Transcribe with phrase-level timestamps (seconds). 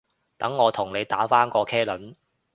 [0.39, 2.15] 等我同你打返個茄輪